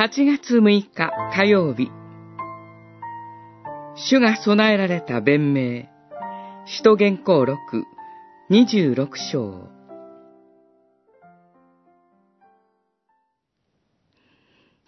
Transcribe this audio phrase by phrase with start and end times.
[0.00, 0.62] 8月6
[0.94, 1.90] 日火曜日。
[3.96, 5.90] 主が備えられた弁明。
[6.64, 7.84] 使徒原稿録
[8.50, 9.68] 26章。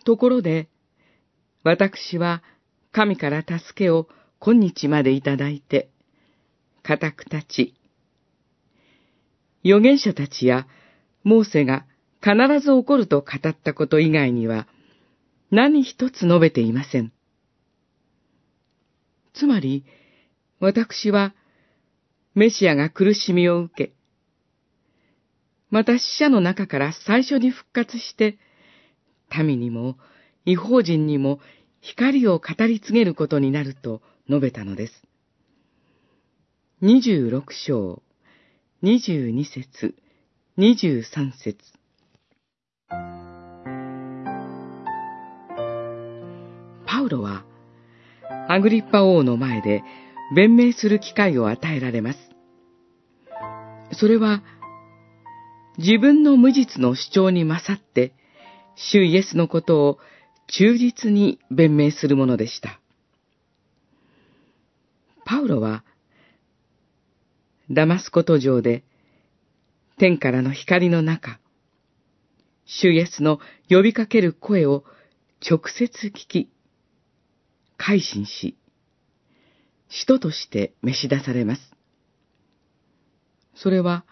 [0.06, 0.70] ところで、
[1.62, 2.42] 私は
[2.90, 4.08] 神から助けを
[4.38, 5.90] 今日までいただいて、
[6.82, 7.74] 固く立ち、
[9.62, 10.66] 預言者たちや
[11.22, 11.84] モーセが
[12.22, 14.66] 必ず起こると語ったこと以外には
[15.52, 17.12] 何一つ述べていません。
[19.34, 19.84] つまり、
[20.60, 21.34] 私は
[22.34, 23.92] メシアが苦しみを受け、
[25.68, 28.38] また死者の中から最初に復活して、
[29.36, 29.98] 民にも
[30.46, 31.38] 違法人にも
[31.82, 35.02] 光を語り継げることになると述べたのです。
[36.80, 38.02] 26章、
[38.82, 39.94] 22節、
[40.56, 41.58] 23節
[46.92, 47.42] パウロは、
[48.50, 49.82] アグリッパ王の前で
[50.36, 52.18] 弁明する機会を与えられます。
[53.92, 54.42] それは、
[55.78, 58.12] 自分の無実の主張に勝って、
[58.76, 59.98] 主イエスのことを
[60.48, 62.78] 忠実に弁明するものでした。
[65.24, 65.84] パウロは、
[67.70, 68.84] ダマスコ途上で、
[69.96, 71.40] 天からの光の中、
[72.66, 74.84] 主イエスの呼びかける声を
[75.40, 76.51] 直接聞き、
[77.84, 78.56] 改心し、
[79.88, 81.62] 使徒として召し出されます。
[83.56, 84.04] それは、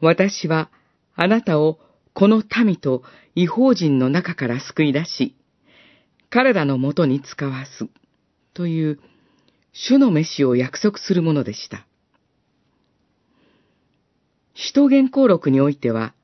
[0.00, 0.70] 私は
[1.16, 1.80] あなたを
[2.14, 3.02] この民と
[3.34, 5.34] 違法人の中から救い出し、
[6.30, 7.88] 彼らのもとに使わす、
[8.54, 9.00] という
[9.72, 11.84] 主の飯を約束するものでした。
[14.54, 16.14] 使徒言行録においては、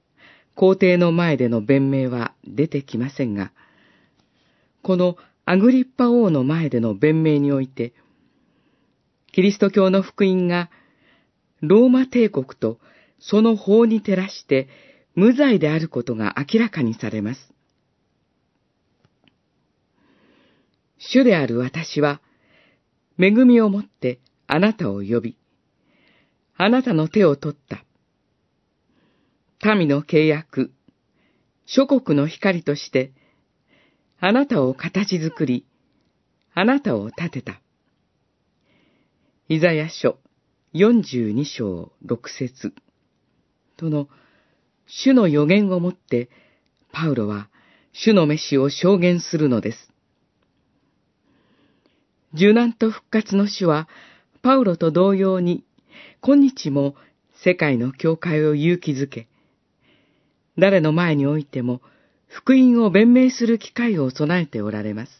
[0.54, 3.50] 皇帝の前での弁明は出てきませんが、
[4.82, 5.16] この
[5.50, 7.94] アグリッパ王の前での弁明において、
[9.32, 10.68] キリスト教の福音が
[11.62, 12.78] ローマ帝国と
[13.18, 14.68] その法に照らして
[15.14, 17.54] 無罪であることが明らかにされます。
[20.98, 22.20] 主である私は、
[23.18, 25.38] 恵みをもってあなたを呼び、
[26.58, 27.86] あなたの手を取った。
[29.74, 30.72] 民の契約、
[31.64, 33.12] 諸国の光として、
[34.20, 35.64] あなたを形作り、
[36.52, 37.60] あなたを立てた。
[39.48, 40.18] イザヤ書
[40.74, 42.74] 42章6節
[43.76, 44.08] との
[44.86, 46.30] 主の予言をもって、
[46.92, 47.48] パウロは
[47.92, 49.92] 主の飯を証言するのです。
[52.34, 53.88] 受難と復活の主は、
[54.42, 55.64] パウロと同様に、
[56.22, 56.96] 今日も
[57.44, 59.28] 世界の教会を勇気づけ、
[60.58, 61.80] 誰の前においても
[62.28, 65.17] 福音を弁明する機会を備えておられます。